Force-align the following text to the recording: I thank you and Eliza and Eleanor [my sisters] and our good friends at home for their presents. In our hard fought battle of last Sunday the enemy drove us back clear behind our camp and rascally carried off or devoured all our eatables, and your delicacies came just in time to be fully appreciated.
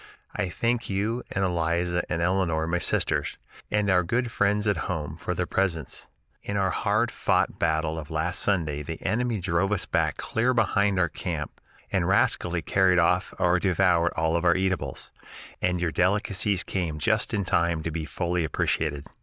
I 0.35 0.49
thank 0.49 0.89
you 0.89 1.21
and 1.31 1.45
Eliza 1.45 2.01
and 2.09 2.23
Eleanor 2.23 2.65
[my 2.65 2.79
sisters] 2.79 3.37
and 3.69 3.87
our 3.87 4.01
good 4.01 4.31
friends 4.31 4.67
at 4.67 4.89
home 4.89 5.15
for 5.15 5.35
their 5.35 5.45
presents. 5.45 6.07
In 6.41 6.57
our 6.57 6.71
hard 6.71 7.11
fought 7.11 7.59
battle 7.59 7.99
of 7.99 8.09
last 8.09 8.39
Sunday 8.41 8.81
the 8.81 8.99
enemy 9.05 9.39
drove 9.39 9.71
us 9.71 9.85
back 9.85 10.17
clear 10.17 10.55
behind 10.55 10.97
our 10.97 11.07
camp 11.07 11.61
and 11.91 12.07
rascally 12.07 12.63
carried 12.63 12.97
off 12.97 13.31
or 13.37 13.59
devoured 13.59 14.13
all 14.15 14.35
our 14.43 14.55
eatables, 14.55 15.11
and 15.61 15.79
your 15.79 15.91
delicacies 15.91 16.63
came 16.63 16.97
just 16.97 17.31
in 17.31 17.43
time 17.45 17.83
to 17.83 17.91
be 17.91 18.03
fully 18.03 18.43
appreciated. 18.43 19.05